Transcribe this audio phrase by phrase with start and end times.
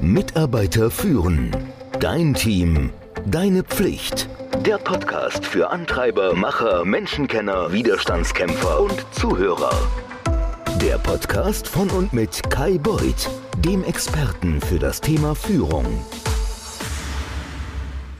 [0.00, 1.54] Mitarbeiter führen.
[2.00, 2.90] Dein Team.
[3.26, 4.28] Deine Pflicht.
[4.64, 9.72] Der Podcast für Antreiber, Macher, Menschenkenner, Widerstandskämpfer und Zuhörer.
[10.80, 13.28] Der Podcast von und mit Kai Beuth,
[13.58, 15.86] dem Experten für das Thema Führung.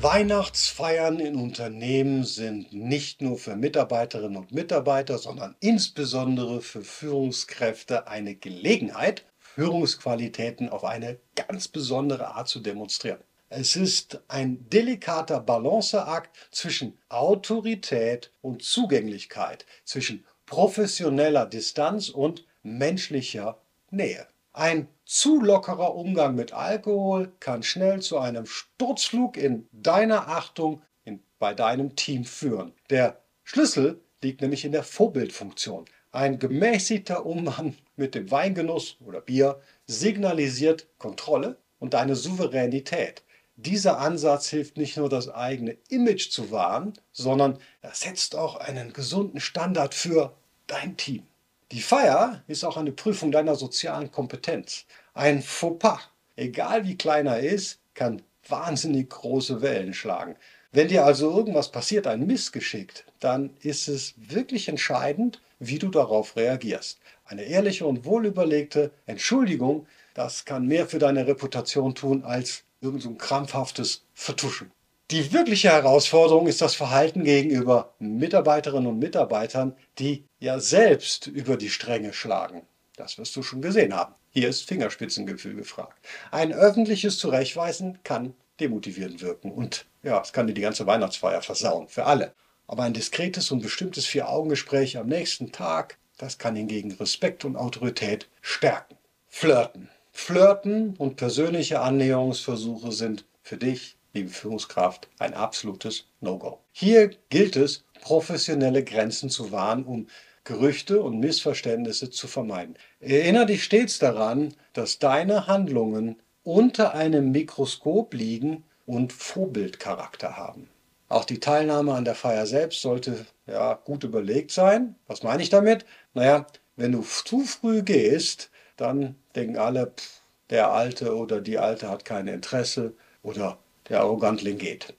[0.00, 8.34] Weihnachtsfeiern in Unternehmen sind nicht nur für Mitarbeiterinnen und Mitarbeiter, sondern insbesondere für Führungskräfte eine
[8.34, 9.24] Gelegenheit,
[9.54, 13.20] Führungsqualitäten auf eine ganz besondere Art zu demonstrieren.
[13.48, 24.26] Es ist ein delikater Balanceakt zwischen Autorität und Zugänglichkeit, zwischen professioneller Distanz und menschlicher Nähe.
[24.52, 31.22] Ein zu lockerer Umgang mit Alkohol kann schnell zu einem Sturzflug in deiner Achtung in,
[31.38, 32.72] bei deinem Team führen.
[32.90, 35.84] Der Schlüssel liegt nämlich in der Vorbildfunktion.
[36.14, 43.24] Ein gemäßigter Umgang mit dem Weingenuss oder Bier signalisiert Kontrolle und deine Souveränität.
[43.56, 48.92] Dieser Ansatz hilft nicht nur das eigene Image zu wahren, sondern er setzt auch einen
[48.92, 50.36] gesunden Standard für
[50.68, 51.26] dein Team.
[51.72, 54.86] Die Feier ist auch eine Prüfung deiner sozialen Kompetenz.
[55.14, 55.98] Ein Fauxpas,
[56.36, 60.36] egal wie klein er ist, kann wahnsinnig große Wellen schlagen.
[60.74, 66.34] Wenn dir also irgendwas passiert, ein Missgeschick, dann ist es wirklich entscheidend, wie du darauf
[66.34, 66.98] reagierst.
[67.24, 73.14] Eine ehrliche und wohlüberlegte Entschuldigung, das kann mehr für deine Reputation tun als irgendein so
[73.14, 74.72] krampfhaftes Vertuschen.
[75.12, 81.70] Die wirkliche Herausforderung ist das Verhalten gegenüber Mitarbeiterinnen und Mitarbeitern, die ja selbst über die
[81.70, 82.62] Stränge schlagen.
[82.96, 84.16] Das wirst du schon gesehen haben.
[84.30, 86.04] Hier ist Fingerspitzengefühl gefragt.
[86.32, 91.88] Ein öffentliches Zurechtweisen kann demotivierend wirken und ja, es kann dir die ganze Weihnachtsfeier versauen,
[91.88, 92.34] für alle.
[92.66, 98.28] Aber ein diskretes und bestimmtes Vier-Augen-Gespräch am nächsten Tag, das kann hingegen Respekt und Autorität
[98.40, 98.96] stärken.
[99.28, 99.88] Flirten.
[100.12, 106.60] Flirten und persönliche Annäherungsversuche sind für dich, liebe Führungskraft, ein absolutes No-Go.
[106.70, 110.06] Hier gilt es, professionelle Grenzen zu wahren, um
[110.44, 112.76] Gerüchte und Missverständnisse zu vermeiden.
[113.00, 120.68] Erinnere dich stets daran, dass deine Handlungen unter einem Mikroskop liegen und Vorbildcharakter haben.
[121.08, 124.94] Auch die Teilnahme an der Feier selbst sollte ja, gut überlegt sein.
[125.06, 125.84] Was meine ich damit?
[126.12, 126.46] Naja,
[126.76, 132.04] wenn du zu früh gehst, dann denken alle, pff, der Alte oder die Alte hat
[132.04, 134.94] kein Interesse oder der Arrogantling geht.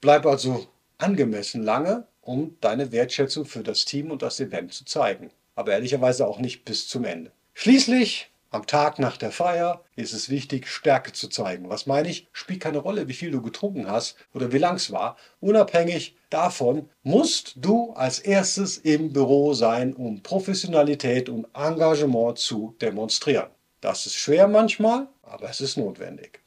[0.00, 0.66] Bleib also
[0.98, 5.30] angemessen lange, um deine Wertschätzung für das Team und das Event zu zeigen.
[5.54, 7.30] Aber ehrlicherweise auch nicht bis zum Ende.
[7.54, 11.68] Schließlich am Tag nach der Feier ist es wichtig, Stärke zu zeigen.
[11.70, 12.28] Was meine ich?
[12.32, 15.16] Spielt keine Rolle, wie viel du getrunken hast oder wie lang es war.
[15.40, 23.48] Unabhängig davon musst du als erstes im Büro sein, um Professionalität und Engagement zu demonstrieren.
[23.80, 26.38] Das ist schwer manchmal, aber es ist notwendig.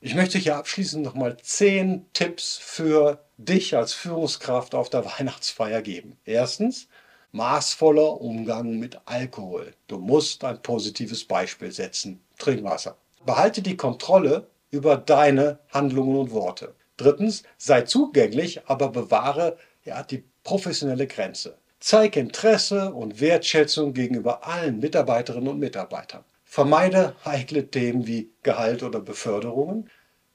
[0.00, 6.16] Ich möchte hier abschließend nochmal zehn Tipps für dich als Führungskraft auf der Weihnachtsfeier geben.
[6.24, 6.88] Erstens,
[7.32, 9.74] maßvoller Umgang mit Alkohol.
[9.86, 12.20] Du musst ein positives Beispiel setzen.
[12.38, 12.96] Trinkwasser.
[13.24, 16.74] Behalte die Kontrolle über deine Handlungen und Worte.
[16.96, 21.56] Drittens, sei zugänglich, aber bewahre ja, die professionelle Grenze.
[21.78, 26.24] Zeig Interesse und Wertschätzung gegenüber allen Mitarbeiterinnen und Mitarbeitern.
[26.44, 29.88] Vermeide heikle Themen wie Gehalt oder Beförderungen.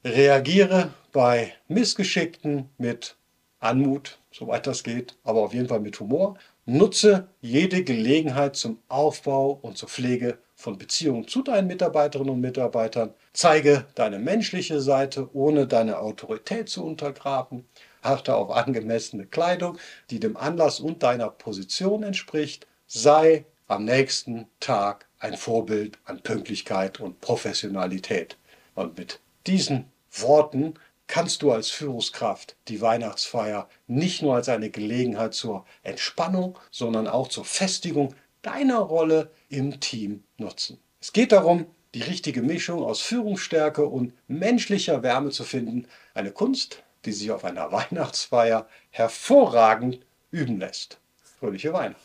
[0.03, 3.17] Reagiere bei Missgeschickten mit
[3.59, 6.37] Anmut, soweit das geht, aber auf jeden Fall mit Humor.
[6.67, 13.13] Nutze jede Gelegenheit zum Aufbau und zur Pflege von Beziehungen zu deinen Mitarbeiterinnen und Mitarbeitern.
[13.33, 17.67] Zeige deine menschliche Seite, ohne deine Autorität zu untergraben.
[18.01, 19.77] Achte auf angemessene Kleidung,
[20.09, 22.65] die dem Anlass und deiner Position entspricht.
[22.87, 28.37] Sei am nächsten Tag ein Vorbild an Pünktlichkeit und Professionalität.
[28.73, 30.73] Und mit diesen Worten
[31.07, 37.27] kannst du als Führungskraft die Weihnachtsfeier nicht nur als eine Gelegenheit zur Entspannung, sondern auch
[37.27, 40.79] zur Festigung deiner Rolle im Team nutzen.
[41.01, 45.87] Es geht darum, die richtige Mischung aus Führungsstärke und menschlicher Wärme zu finden.
[46.13, 49.99] Eine Kunst, die sich auf einer Weihnachtsfeier hervorragend
[50.31, 50.99] üben lässt.
[51.39, 52.01] Fröhliche Weihnachten.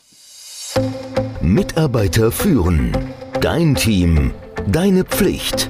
[1.41, 2.95] Mitarbeiter führen.
[3.41, 4.33] Dein Team.
[4.67, 5.69] Deine Pflicht.